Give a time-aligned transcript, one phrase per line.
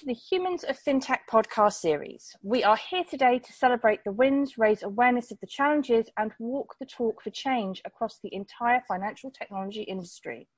[0.00, 2.34] to the Humans of FinTech podcast series.
[2.42, 6.74] We are here today to celebrate the wins, raise awareness of the challenges, and walk
[6.80, 10.48] the talk for change across the entire financial technology industry.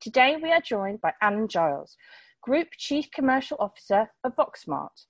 [0.00, 1.96] Today, we are joined by Alan Giles,
[2.40, 5.06] Group Chief Commercial Officer of VoxSmart.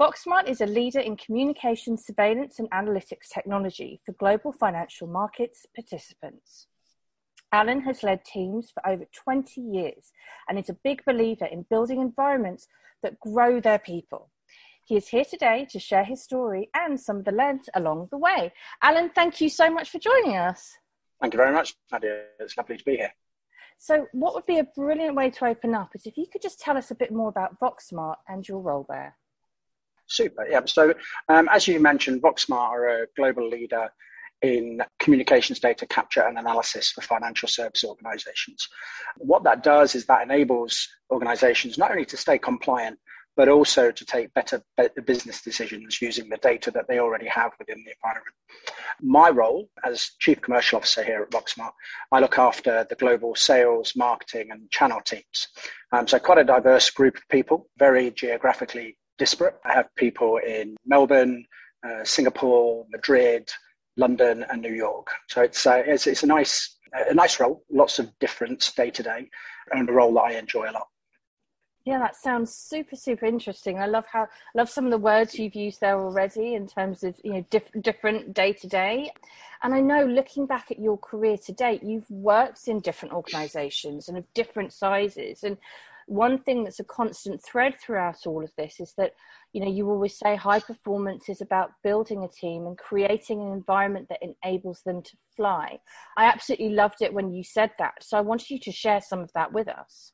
[0.00, 6.66] VoxSmart is a leader in communication surveillance and analytics technology for global financial markets participants.
[7.52, 10.10] Alan has led teams for over 20 years
[10.48, 12.66] and is a big believer in building environments
[13.02, 14.30] that grow their people.
[14.86, 18.18] He is here today to share his story and some of the lens along the
[18.18, 18.52] way.
[18.82, 20.76] Alan, thank you so much for joining us.
[21.20, 22.24] Thank you very much, Nadia.
[22.40, 23.12] It's lovely to be here.
[23.78, 26.60] So, what would be a brilliant way to open up is if you could just
[26.60, 29.16] tell us a bit more about VoxSmart and your role there.
[30.06, 30.46] Super.
[30.48, 30.62] Yeah.
[30.66, 30.92] So,
[31.28, 33.90] um, as you mentioned, VoxSmart are a global leader
[34.42, 38.68] in communications data capture and analysis for financial service organizations.
[39.18, 42.98] What that does is that enables organizations not only to stay compliant,
[43.36, 44.62] but also to take better,
[45.04, 48.34] business decisions using the data that they already have within the environment.
[49.00, 51.72] My role as Chief Commercial Officer here at VoxSmart,
[52.12, 55.48] I look after the global sales, marketing, and channel teams.
[55.92, 59.54] Um, so, quite a diverse group of people, very geographically disparate.
[59.64, 61.46] I have people in Melbourne,
[61.86, 63.48] uh, Singapore, Madrid,
[63.96, 65.10] London and New York.
[65.28, 69.02] So it's uh, it's, it's a nice a nice role, lots of difference day to
[69.02, 69.30] day,
[69.72, 70.88] and a role that I enjoy a lot.
[71.86, 73.78] Yeah, that sounds super super interesting.
[73.78, 77.14] I love how love some of the words you've used there already in terms of
[77.24, 79.10] you know diff- different day to day.
[79.62, 84.08] And I know looking back at your career to date, you've worked in different organisations
[84.08, 85.42] and of different sizes.
[85.42, 85.58] And
[86.10, 89.12] one thing that's a constant thread throughout all of this is that
[89.52, 93.52] you know you always say high performance is about building a team and creating an
[93.52, 95.78] environment that enables them to fly.
[96.16, 98.02] I absolutely loved it when you said that.
[98.02, 100.12] So i wanted you to share some of that with us.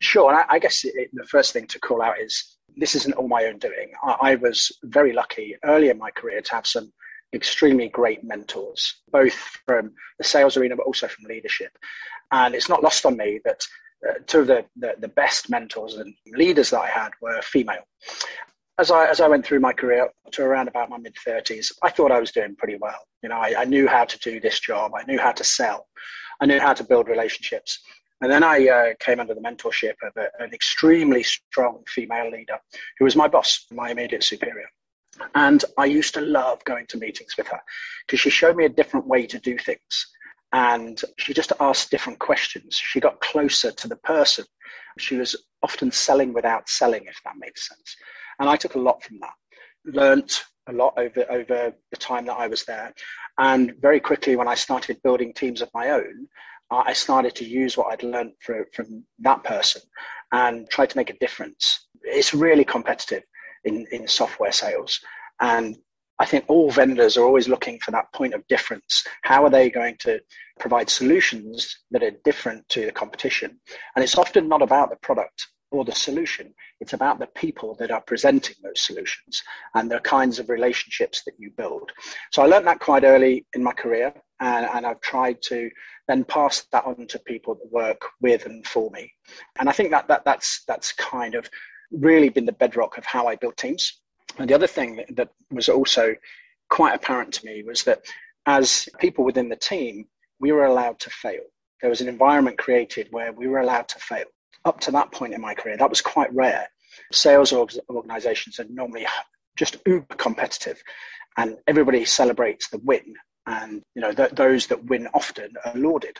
[0.00, 0.34] Sure.
[0.34, 3.44] I, I guess it, the first thing to call out is this isn't all my
[3.44, 3.92] own doing.
[4.02, 6.92] I, I was very lucky early in my career to have some
[7.32, 9.34] extremely great mentors both
[9.66, 11.78] from the sales arena but also from leadership.
[12.32, 13.64] And it's not lost on me that
[14.06, 17.82] uh, two of the, the, the, best mentors and leaders that I had were female.
[18.78, 21.90] As I, as I went through my career to around about my mid 30s, I
[21.90, 22.98] thought I was doing pretty well.
[23.22, 25.86] You know, I, I knew how to do this job, I knew how to sell,
[26.40, 27.80] I knew how to build relationships.
[28.20, 32.58] And then I uh, came under the mentorship of a, an extremely strong female leader
[32.98, 34.68] who was my boss, my immediate superior.
[35.34, 37.60] And I used to love going to meetings with her
[38.06, 40.06] because she showed me a different way to do things
[40.52, 42.76] and she just asked different questions.
[42.76, 44.44] She got closer to the person.
[44.98, 47.96] She was often selling without selling, if that makes sense.
[48.38, 49.34] And I took a lot from that,
[49.84, 52.92] learnt a lot over, over the time that I was there.
[53.38, 56.28] And very quickly, when I started building teams of my own,
[56.70, 59.82] I started to use what I'd learned for, from that person
[60.32, 61.88] and try to make a difference.
[62.02, 63.22] It's really competitive
[63.64, 65.00] in, in software sales.
[65.40, 65.76] And
[66.18, 69.06] I think all vendors are always looking for that point of difference.
[69.22, 70.20] How are they going to
[70.58, 73.60] provide solutions that are different to the competition?
[73.94, 76.54] And it's often not about the product or the solution.
[76.80, 79.42] It's about the people that are presenting those solutions
[79.74, 81.92] and the kinds of relationships that you build.
[82.32, 85.70] So I learned that quite early in my career, and, and I've tried to
[86.06, 89.12] then pass that on to people that work with and for me.
[89.58, 91.48] And I think that, that that's that's kind of
[91.90, 94.00] really been the bedrock of how I build teams.
[94.38, 96.14] And the other thing that was also
[96.70, 98.02] quite apparent to me was that
[98.46, 100.06] as people within the team,
[100.40, 101.42] we were allowed to fail.
[101.80, 104.26] There was an environment created where we were allowed to fail.
[104.64, 106.68] Up to that point in my career, that was quite rare.
[107.12, 109.06] Sales organizations are normally
[109.56, 110.82] just uber competitive
[111.36, 113.14] and everybody celebrates the win.
[113.46, 116.18] And you know th- those that win often are lauded.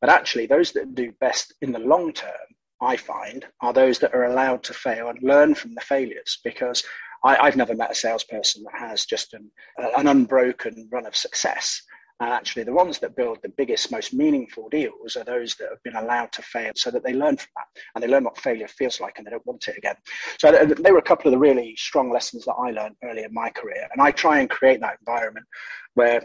[0.00, 2.32] But actually, those that do best in the long term,
[2.80, 6.84] I find, are those that are allowed to fail and learn from the failures because
[7.24, 11.16] I, have never met a salesperson that has just an, uh, an unbroken run of
[11.16, 11.82] success.
[12.20, 15.82] And actually, the ones that build the biggest, most meaningful deals are those that have
[15.84, 18.66] been allowed to fail so that they learn from that and they learn what failure
[18.66, 19.94] feels like and they don't want it again.
[20.40, 23.22] So, uh, they were a couple of the really strong lessons that I learned early
[23.22, 23.88] in my career.
[23.92, 25.46] And I try and create that environment
[25.94, 26.22] where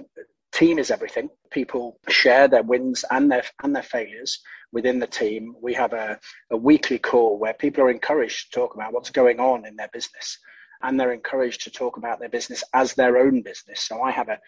[0.51, 1.29] team is everything.
[1.51, 4.39] People share their wins and their and their failures
[4.71, 5.55] within the team.
[5.61, 6.19] We have a,
[6.51, 9.89] a weekly call where people are encouraged to talk about what's going on in their
[9.93, 10.39] business
[10.83, 13.81] and they're encouraged to talk about their business as their own business.
[13.81, 14.39] So I have a,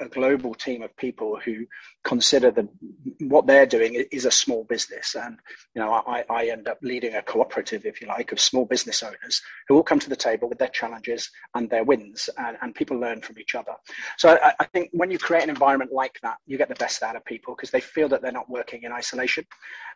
[0.00, 1.64] a global team of people who
[2.02, 2.66] consider that
[3.20, 5.14] what they're doing is a small business.
[5.14, 5.38] And,
[5.74, 9.04] you know, I, I end up leading a cooperative, if you like, of small business
[9.04, 12.74] owners who all come to the table with their challenges and their wins and, and
[12.74, 13.74] people learn from each other.
[14.18, 17.04] So I, I think when you create an environment like that, you get the best
[17.04, 19.46] out of people because they feel that they're not working in isolation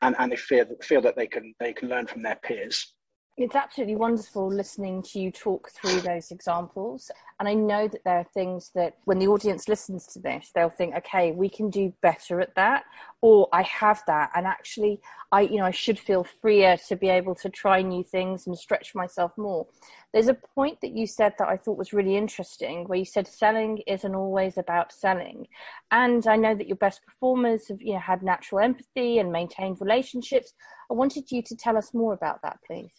[0.03, 2.95] and, and they feel, feel that they can, they can learn from their peers.
[3.37, 7.11] It's absolutely wonderful listening to you talk through those examples.
[7.39, 10.69] And I know that there are things that when the audience listens to this, they'll
[10.69, 12.85] think, okay, we can do better at that,
[13.23, 14.31] or I have that.
[14.35, 15.01] And actually,
[15.33, 18.59] I, you know, I should feel freer to be able to try new things and
[18.59, 19.67] stretch myself more.
[20.13, 23.27] There's a point that you said that I thought was really interesting where you said
[23.27, 25.47] selling isn't always about selling.
[25.91, 29.81] And I know that your best performers have, you know, had natural empathy and maintained
[29.81, 30.53] relationships.
[30.91, 32.91] I wanted you to tell us more about that, please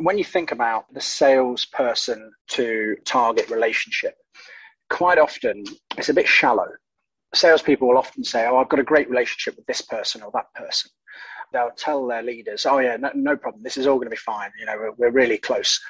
[0.00, 4.14] when you think about the salesperson to target relationship,
[4.88, 5.64] quite often
[5.96, 6.68] it's a bit shallow.
[7.34, 10.52] Salespeople will often say, Oh, I've got a great relationship with this person or that
[10.54, 10.90] person.
[11.52, 13.62] They'll tell their leaders, Oh, yeah, no, no problem.
[13.62, 14.50] This is all going to be fine.
[14.58, 15.80] You know, we're, we're really close.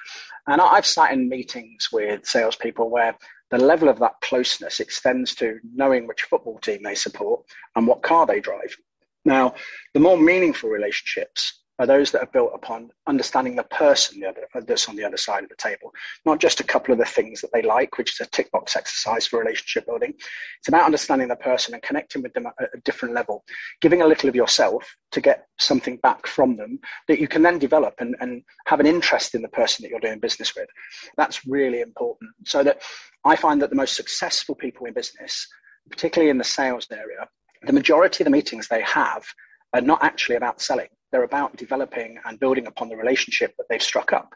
[0.46, 3.16] And I've sat in meetings with salespeople where
[3.50, 7.42] the level of that closeness extends to knowing which football team they support
[7.76, 8.76] and what car they drive.
[9.24, 9.54] Now,
[9.92, 14.42] the more meaningful relationships are those that are built upon understanding the person the other,
[14.66, 15.90] that's on the other side of the table,
[16.26, 18.76] not just a couple of the things that they like, which is a tick box
[18.76, 20.12] exercise for relationship building.
[20.58, 23.44] It's about understanding the person and connecting with them at a different level,
[23.80, 26.78] giving a little of yourself to get something back from them
[27.08, 30.00] that you can then develop and, and have an interest in the person that you're
[30.00, 30.68] doing business with.
[31.16, 32.30] That's really important.
[32.44, 32.82] So that
[33.24, 35.48] I find that the most successful people in business,
[35.88, 37.26] particularly in the sales area,
[37.62, 39.24] the majority of the meetings they have
[39.72, 43.82] are not actually about selling they're about developing and building upon the relationship that they've
[43.82, 44.34] struck up.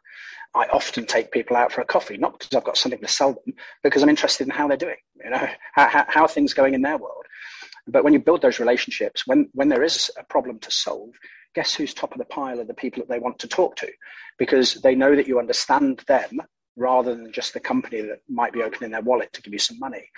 [0.55, 3.33] I often take people out for a coffee, not because I've got something to sell
[3.33, 6.75] them, because I'm interested in how they're doing, you know, how, how are things going
[6.75, 7.25] in their world.
[7.87, 11.11] But when you build those relationships, when, when there is a problem to solve,
[11.55, 13.91] guess who's top of the pile are the people that they want to talk to
[14.39, 16.41] because they know that you understand them
[16.77, 19.79] rather than just the company that might be opening their wallet to give you some
[19.79, 20.09] money.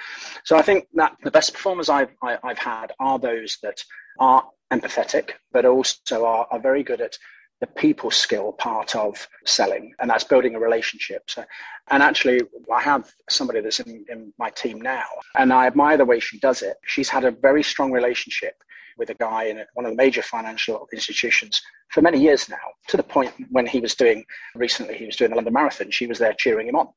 [0.44, 3.58] So I think that the best performers I've, I, have i have had are those
[3.62, 3.82] that
[4.19, 7.16] are empathetic, but also are, are very good at
[7.60, 11.22] the people skill part of selling, and that's building a relationship.
[11.28, 11.44] So,
[11.90, 12.42] and actually,
[12.74, 15.06] I have somebody that's in, in my team now,
[15.38, 16.76] and I admire the way she does it.
[16.84, 18.62] She's had a very strong relationship
[18.98, 22.56] with a guy in one of the major financial institutions for many years now,
[22.88, 24.24] to the point when he was doing
[24.54, 26.88] recently, he was doing the London Marathon, she was there cheering him on.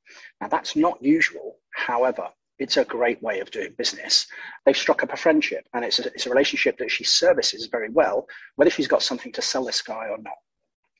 [0.41, 1.57] Now, that's not usual.
[1.73, 2.27] However,
[2.59, 4.27] it's a great way of doing business.
[4.65, 7.89] They've struck up a friendship, and it's a, it's a relationship that she services very
[7.89, 10.33] well, whether she's got something to sell this guy or not.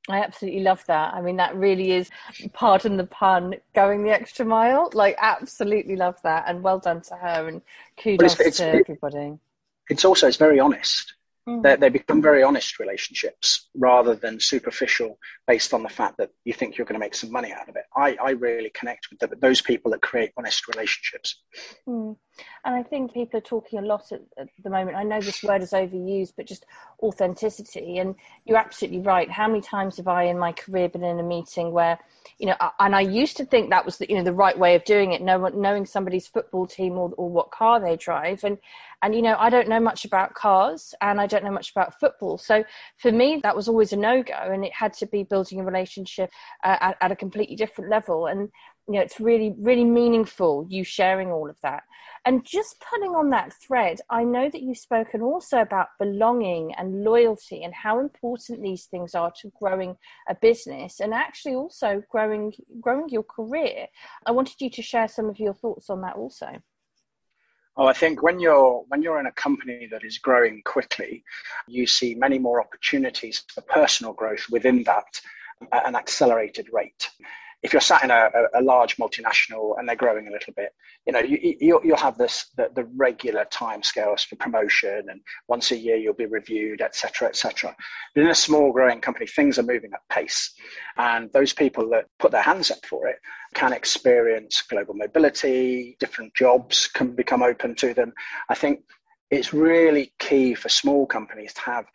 [0.08, 1.14] I absolutely love that.
[1.14, 2.10] I mean, that really is,
[2.54, 4.90] pardon the pun, going the extra mile.
[4.94, 7.62] Like, absolutely love that, and well done to her, and
[8.02, 9.38] kudos it's, it's, to everybody.
[9.90, 11.14] It's also it's very honest.
[11.50, 11.63] Mm.
[11.63, 15.18] They, they become very honest relationships rather than superficial
[15.48, 17.75] based on the fact that you think you're going to make some money out of
[17.75, 17.86] it.
[17.96, 21.42] I, I really connect with the, those people that create honest relationships.
[21.88, 22.18] Mm.
[22.65, 24.97] And I think people are talking a lot at, at, the moment.
[24.97, 26.65] I know this word is overused, but just
[27.01, 27.97] authenticity.
[27.97, 28.15] And
[28.45, 29.30] you're absolutely right.
[29.30, 32.00] How many times have I in my career been in a meeting where,
[32.38, 34.75] you know, and I used to think that was the, you know, the right way
[34.75, 38.44] of doing it, knowing somebody's football team or, or what car they drive.
[38.44, 38.57] And,
[39.01, 42.00] and, you know, I don't know much about cars and I don't know much about
[42.00, 42.38] football.
[42.38, 42.63] So
[42.97, 44.33] for me, that was always a no go.
[44.33, 46.30] And it had to be building a relationship
[46.63, 48.27] uh, at, at a completely different level.
[48.27, 48.50] And,
[48.89, 51.83] you know, it's really, really meaningful you sharing all of that.
[52.25, 57.03] And just pulling on that thread, I know that you've spoken also about belonging and
[57.03, 59.96] loyalty and how important these things are to growing
[60.27, 63.86] a business and actually also growing growing your career.
[64.25, 66.48] I wanted you to share some of your thoughts on that also.
[67.77, 71.24] Oh, I think when you're when you're in a company that is growing quickly,
[71.67, 75.22] you see many more opportunities for personal growth within that
[75.72, 77.12] at an accelerated rate
[77.62, 80.72] if you're sat in a, a, large multinational and they're growing a little bit,
[81.06, 85.22] you know, you, will you'll have this the, the regular time scales for promotion, and
[85.48, 87.75] once a year you'll be reviewed, etc., etc.
[88.16, 90.54] But in a small growing company, things are moving at pace,
[90.98, 93.18] and those people that put their hands up for it
[93.54, 95.98] can experience global mobility.
[96.00, 98.13] Different jobs can become open to them.
[98.48, 98.82] I think
[99.31, 101.86] it's really key for small companies to have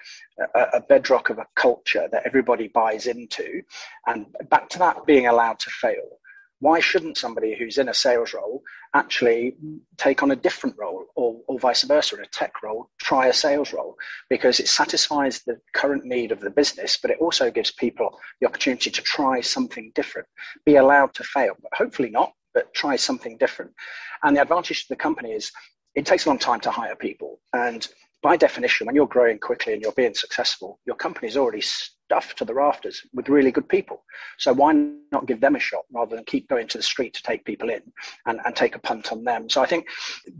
[0.54, 3.62] a, a, bedrock of a culture that everybody buys into.
[4.06, 6.20] And back to that being allowed to fail.
[6.60, 8.62] Why shouldn't somebody who's in a sales role
[8.94, 9.56] actually
[9.98, 13.32] take on a different role or, or vice versa in a tech role, try a
[13.32, 13.96] sales role?
[14.30, 18.46] Because it satisfies the current need of the business, but it also gives people the
[18.46, 20.28] opportunity to try something different,
[20.64, 23.72] be allowed to fail, but hopefully not, but try something different.
[24.22, 25.50] And the advantage to the company is
[25.94, 27.40] it takes a long time to hire people.
[27.52, 27.86] And
[28.22, 32.44] by definition, when you're growing quickly and you're being successful, your company's already stuffed to
[32.44, 34.02] the rafters with really good people.
[34.38, 34.72] So why
[35.12, 37.68] not give them a shot rather than keep going to the street to take people
[37.68, 37.82] in
[38.26, 39.50] and, and take a punt on them?
[39.50, 39.88] So I think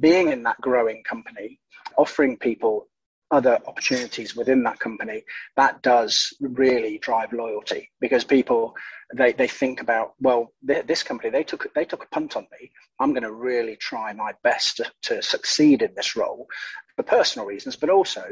[0.00, 1.60] being in that growing company,
[1.96, 2.88] offering people
[3.34, 5.24] other opportunities within that company,
[5.56, 8.74] that does really drive loyalty because people
[9.12, 12.70] they, they think about well this company they took they took a punt on me.
[13.00, 16.46] I'm going to really try my best to, to succeed in this role
[16.94, 18.24] for personal reasons but also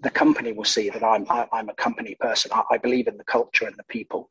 [0.00, 2.50] the company will see that i'm I, am i am a company person.
[2.54, 4.30] I, I, believe in the culture and the people.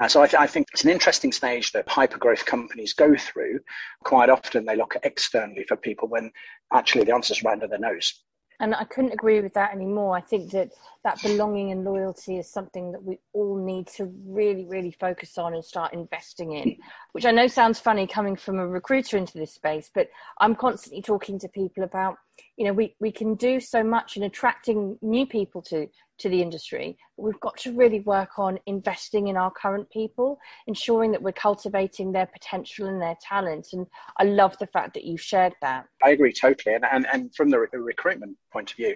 [0.00, 3.14] Uh, so I, th- I think it's an interesting stage that hyper growth companies go
[3.16, 3.60] through.
[4.04, 6.32] Quite often they look externally for people when
[6.72, 8.22] actually the answer is right under their nose
[8.62, 10.16] and I couldn't agree with that anymore.
[10.16, 10.70] I think that
[11.04, 15.54] that belonging and loyalty is something that we all need to really, really focus on
[15.54, 16.76] and start investing in,
[17.12, 20.08] which I know sounds funny coming from a recruiter into this space, but
[20.40, 22.18] I'm constantly talking to people about,
[22.56, 26.40] you know, we, we can do so much in attracting new people to, to the
[26.40, 26.96] industry.
[27.16, 31.32] But we've got to really work on investing in our current people, ensuring that we're
[31.32, 33.72] cultivating their potential and their talents.
[33.72, 33.86] And
[34.18, 35.86] I love the fact that you shared that.
[36.04, 36.76] I agree totally.
[36.76, 38.94] And, and, and from the recruitment point of view,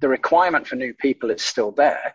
[0.00, 2.14] the requirement for new people is still there.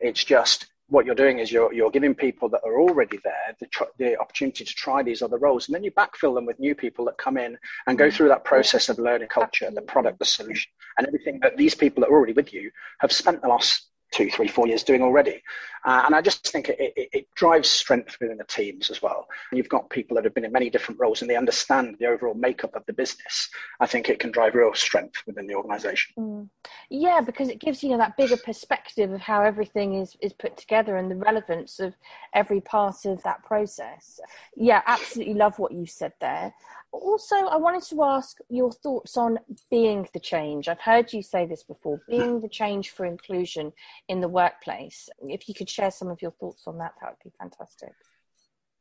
[0.00, 3.66] It's just what you're doing is you're, you're giving people that are already there the,
[3.66, 5.66] tr- the opportunity to try these other roles.
[5.66, 8.12] And then you backfill them with new people that come in and go mm.
[8.12, 11.74] through that process of learning culture, and the product, the solution, and everything that these
[11.74, 12.70] people that are already with you
[13.00, 15.42] have spent the last two, three, four years doing already.
[15.84, 19.26] Uh, and I just think it, it, it, drives strength within the teams as well.
[19.50, 22.34] You've got people that have been in many different roles and they understand the overall
[22.34, 23.48] makeup of the business.
[23.80, 26.12] I think it can drive real strength within the organization.
[26.16, 26.48] Mm.
[26.88, 30.56] Yeah, because it gives you know that bigger perspective of how everything is, is put
[30.56, 31.94] together and the relevance of
[32.32, 34.20] every part of that process.
[34.54, 36.54] Yeah, absolutely love what you said there
[36.92, 39.38] also, I wanted to ask your thoughts on
[39.70, 40.68] being the change.
[40.68, 43.72] I've heard you say this before being the change for inclusion
[44.08, 45.08] in the workplace.
[45.22, 47.92] If you could share some of your thoughts on that, that would be fantastic.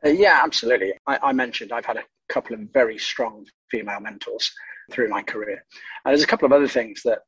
[0.06, 0.94] Uh, yeah, absolutely.
[1.08, 4.51] I, I, mentioned I've had a couple of very strong female mentors
[4.91, 5.63] through my career.
[6.03, 7.20] And there's a couple of other things that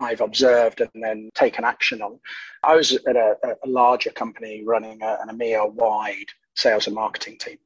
[0.00, 2.20] I've observed and then taken action on.
[2.62, 7.38] I was at a, a larger company running a, an EMEA wide sales and marketing
[7.38, 7.58] team.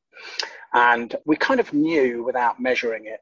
[0.76, 3.20] And we kind of knew without measuring it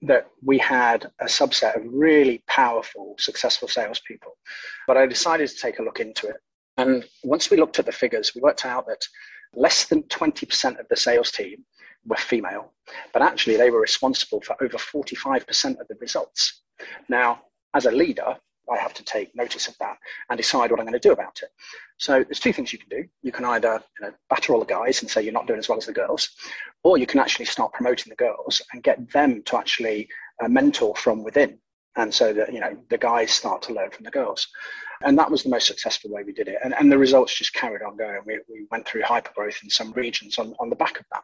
[0.00, 4.32] that we had a subset of really powerful, successful salespeople.
[4.86, 6.36] But I decided to take a look into it.
[6.78, 9.06] And once we looked at the figures, we worked out that
[9.54, 11.66] less than 20% of the sales team
[12.06, 12.72] were female,
[13.12, 16.62] but actually they were responsible for over 45% of the results.
[17.10, 17.42] Now,
[17.74, 18.36] as a leader,
[18.70, 19.96] I have to take notice of that
[20.30, 21.50] and decide what I'm going to do about it.
[21.98, 23.04] So there's two things you can do.
[23.22, 25.68] You can either you know, batter all the guys and say you're not doing as
[25.68, 26.30] well as the girls,
[26.82, 30.08] or you can actually start promoting the girls and get them to actually
[30.42, 31.58] uh, mentor from within.
[31.96, 34.48] And so that you know the guys start to learn from the girls,
[35.04, 36.58] and that was the most successful way we did it.
[36.64, 38.18] And, and the results just carried on going.
[38.26, 41.22] We, we went through hypergrowth in some regions on, on the back of that.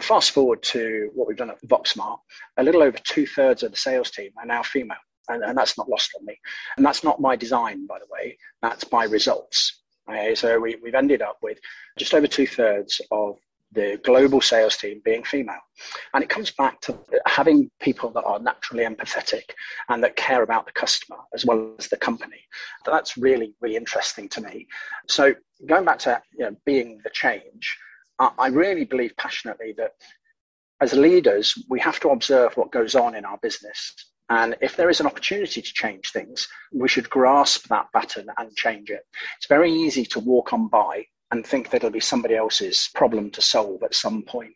[0.00, 2.18] Fast forward to what we've done at VoxSmart,
[2.56, 4.96] a little over two thirds of the sales team are now female
[5.28, 6.38] and, and that's not lost on me.
[6.76, 8.36] And that's not my design, by the way.
[8.62, 9.80] That's my results.
[10.08, 11.58] Okay, so we, we've ended up with
[11.98, 13.38] just over two thirds of
[13.72, 15.60] the global sales team being female.
[16.12, 19.50] And it comes back to having people that are naturally empathetic
[19.88, 22.40] and that care about the customer as well as the company.
[22.86, 24.68] That's really, really interesting to me.
[25.08, 25.34] So
[25.66, 27.76] going back to you know, being the change,
[28.18, 29.92] I really believe passionately that
[30.80, 33.94] as leaders, we have to observe what goes on in our business
[34.30, 38.56] and if there is an opportunity to change things, we should grasp that baton and
[38.56, 39.02] change it.
[39.36, 43.30] It's very easy to walk on by and think that it'll be somebody else's problem
[43.32, 44.54] to solve at some point.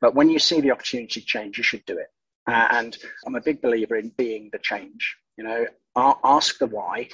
[0.00, 2.08] But when you see the opportunity to change, you should do it.
[2.46, 2.96] Uh, and
[3.26, 5.16] I'm a big believer in being the change.
[5.36, 5.66] You know,
[6.24, 7.08] ask the why,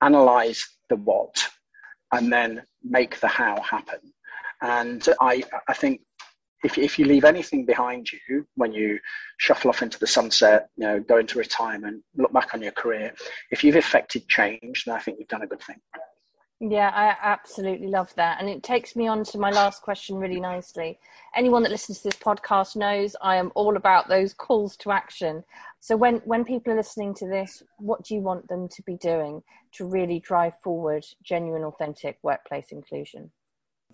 [0.00, 1.48] analyze the what,
[2.12, 4.00] and then make the how happen.
[4.60, 6.02] And I, I think
[6.62, 8.98] if, if you leave anything behind you when you
[9.38, 13.12] shuffle off into the sunset, you know, go into retirement, look back on your career,
[13.50, 15.80] if you've effected change, then I think you've done a good thing.
[16.64, 18.38] Yeah, I absolutely love that.
[18.38, 21.00] And it takes me on to my last question really nicely.
[21.34, 25.42] Anyone that listens to this podcast knows I am all about those calls to action.
[25.80, 28.96] So when, when people are listening to this, what do you want them to be
[28.96, 29.42] doing
[29.72, 33.32] to really drive forward genuine, authentic workplace inclusion?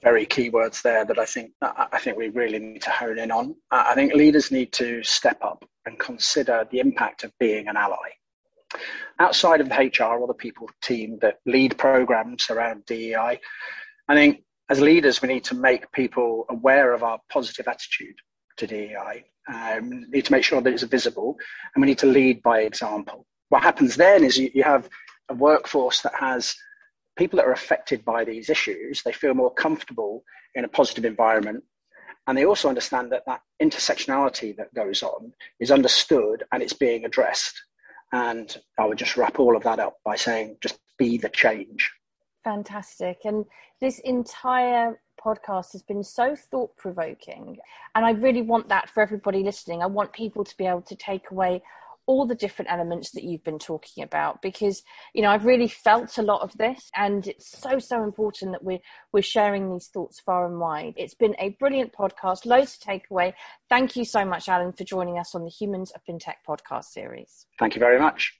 [0.03, 3.31] Very key words there that I think I think we really need to hone in
[3.31, 3.55] on.
[3.71, 8.11] I think leaders need to step up and consider the impact of being an ally.
[9.19, 13.41] Outside of the HR or the people team that lead programs around DEI,
[14.09, 18.17] I think as leaders we need to make people aware of our positive attitude
[18.59, 19.25] to DEI.
[19.53, 21.39] Um, need to make sure that it's visible,
[21.75, 23.27] and we need to lead by example.
[23.49, 24.91] What happens then is you, you have
[25.31, 26.55] a workforce that has
[27.19, 30.23] people that are affected by these issues, they feel more comfortable
[30.55, 31.63] in a positive environment.
[32.27, 37.05] And they also understand that that intersectionality that goes on is understood and it's being
[37.05, 37.61] addressed.
[38.13, 41.91] And I would just wrap all of that up by saying, just be the change.
[42.45, 43.19] Fantastic.
[43.25, 43.45] And
[43.81, 47.59] this entire podcast has been so thought provoking.
[47.95, 49.83] And I really want that for everybody listening.
[49.83, 51.63] I want people to be able to take away
[52.09, 56.17] all the different elements that you've been talking about because you know I've really felt
[56.17, 58.81] a lot of this and it's so so important that we're
[59.13, 60.95] we're sharing these thoughts far and wide.
[60.97, 63.35] It's been a brilliant podcast, loads to take away.
[63.69, 67.47] Thank you so much, Alan, for joining us on the Humans of FinTech podcast series.
[67.59, 68.38] Thank you very much.